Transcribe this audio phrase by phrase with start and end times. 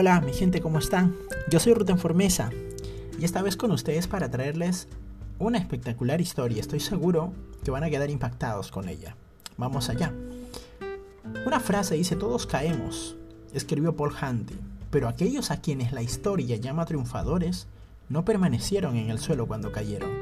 [0.00, 1.16] Hola mi gente, ¿cómo están?
[1.50, 2.50] Yo soy Ruten Formesa
[3.18, 4.86] y esta vez con ustedes para traerles
[5.40, 6.60] una espectacular historia.
[6.60, 7.32] Estoy seguro
[7.64, 9.16] que van a quedar impactados con ella.
[9.56, 10.14] Vamos allá.
[11.44, 13.16] Una frase dice, todos caemos,
[13.52, 14.54] escribió Paul Handy,
[14.92, 17.66] pero aquellos a quienes la historia llama triunfadores
[18.08, 20.12] no permanecieron en el suelo cuando cayeron.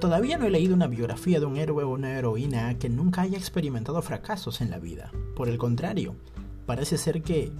[0.00, 3.38] Todavía no he leído una biografía de un héroe o una heroína que nunca haya
[3.38, 5.10] experimentado fracasos en la vida.
[5.34, 6.14] Por el contrario,
[6.64, 7.50] parece ser que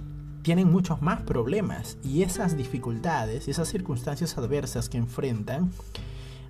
[0.43, 5.71] tienen muchos más problemas y esas dificultades, esas circunstancias adversas que enfrentan,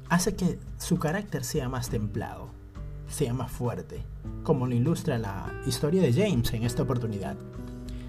[0.10, 2.50] hace que su carácter sea más templado,
[3.10, 4.04] sea más fuerte,
[4.44, 7.36] como lo ilustra la historia de James en esta oportunidad.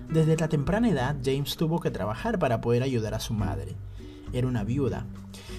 [0.09, 3.75] Desde la temprana edad, James tuvo que trabajar para poder ayudar a su madre.
[4.33, 5.07] Era una viuda.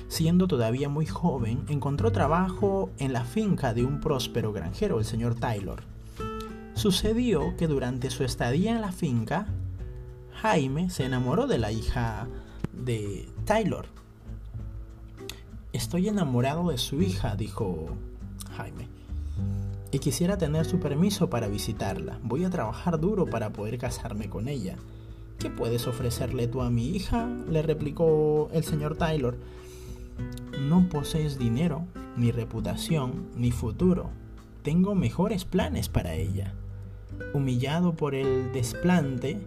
[0.07, 5.35] Siendo todavía muy joven, encontró trabajo en la finca de un próspero granjero, el señor
[5.35, 5.83] Taylor.
[6.75, 9.47] Sucedió que durante su estadía en la finca,
[10.43, 12.27] Jaime se enamoró de la hija
[12.73, 13.85] de Taylor.
[15.71, 17.87] Estoy enamorado de su hija, dijo
[18.57, 18.89] Jaime.
[19.91, 22.19] Y quisiera tener su permiso para visitarla.
[22.23, 24.75] Voy a trabajar duro para poder casarme con ella.
[25.39, 27.25] ¿Qué puedes ofrecerle tú a mi hija?
[27.49, 29.37] le replicó el señor Taylor.
[30.59, 31.85] No posees dinero,
[32.17, 34.09] ni reputación, ni futuro.
[34.61, 36.53] Tengo mejores planes para ella.
[37.33, 39.39] Humillado por el desplante,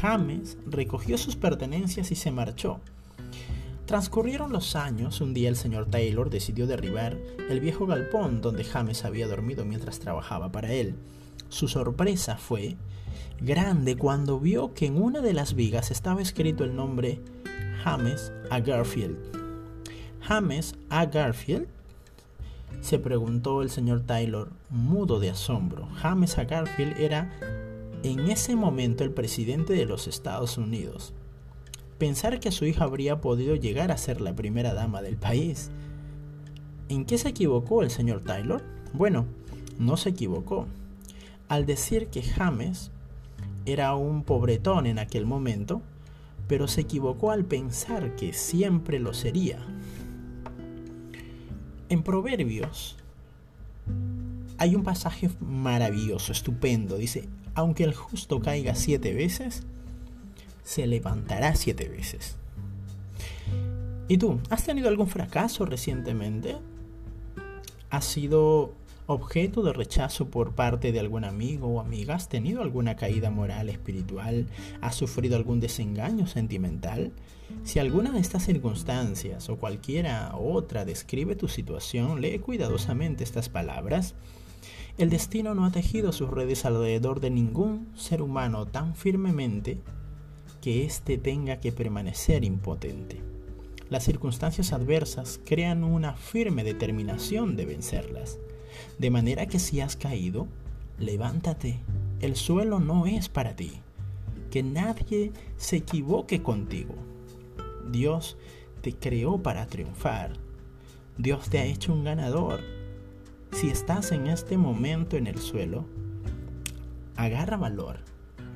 [0.00, 2.80] James recogió sus pertenencias y se marchó.
[3.86, 7.18] Transcurrieron los años, un día el señor Taylor decidió derribar
[7.50, 10.94] el viejo galpón donde James había dormido mientras trabajaba para él.
[11.48, 12.76] Su sorpresa fue
[13.40, 17.20] grande cuando vio que en una de las vigas estaba escrito el nombre
[17.82, 19.18] James a Garfield.
[20.20, 21.66] ¿James a Garfield?
[22.80, 25.86] se preguntó el señor Taylor, mudo de asombro.
[25.96, 27.30] James a Garfield era
[28.02, 31.12] en ese momento el presidente de los Estados Unidos.
[31.98, 35.70] Pensar que su hija habría podido llegar a ser la primera dama del país.
[36.88, 38.62] ¿En qué se equivocó el señor Taylor?
[38.92, 39.26] Bueno,
[39.78, 40.66] no se equivocó.
[41.48, 42.90] Al decir que James
[43.66, 45.80] era un pobretón en aquel momento,
[46.48, 49.64] pero se equivocó al pensar que siempre lo sería.
[51.88, 52.96] En Proverbios
[54.62, 56.96] hay un pasaje maravilloso, estupendo.
[56.96, 59.64] Dice, aunque el justo caiga siete veces,
[60.62, 62.36] se levantará siete veces.
[64.06, 64.38] ¿Y tú?
[64.50, 66.58] ¿Has tenido algún fracaso recientemente?
[67.90, 68.72] ¿Has sido
[69.06, 72.14] objeto de rechazo por parte de algún amigo o amiga?
[72.14, 74.46] ¿Has tenido alguna caída moral, espiritual?
[74.80, 77.10] ¿Has sufrido algún desengaño sentimental?
[77.64, 84.14] Si alguna de estas circunstancias o cualquiera otra describe tu situación, lee cuidadosamente estas palabras
[84.98, 89.80] el destino no ha tejido sus redes alrededor de ningún ser humano tan firmemente
[90.60, 93.20] que éste tenga que permanecer impotente.
[93.88, 98.38] Las circunstancias adversas crean una firme determinación de vencerlas,
[98.98, 100.46] de manera que si has caído,
[100.98, 101.80] levántate,
[102.20, 103.72] el suelo no es para ti,
[104.50, 106.94] que nadie se equivoque contigo.
[107.90, 108.36] Dios
[108.82, 110.34] te creó para triunfar,
[111.18, 112.60] Dios te ha hecho un ganador,
[113.52, 115.84] si estás en este momento en el suelo,
[117.16, 117.98] agarra valor,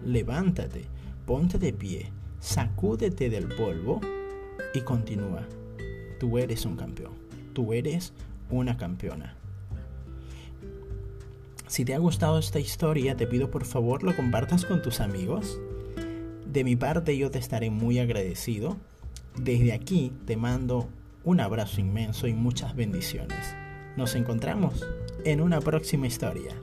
[0.05, 0.87] levántate,
[1.27, 4.01] ponte de pie, sacúdete del polvo
[4.75, 5.47] y continúa.
[6.19, 7.13] Tú eres un campeón,
[7.53, 8.15] tú eres
[8.51, 9.37] una campeona.
[11.67, 15.61] Si te ha gustado esta historia, te pido por favor lo compartas con tus amigos.
[16.51, 18.77] De mi parte yo te estaré muy agradecido.
[19.37, 20.89] Desde aquí te mando
[21.23, 23.66] un abrazo inmenso y muchas bendiciones.
[23.97, 24.87] Nos encontramos
[25.25, 26.55] en una próxima historia.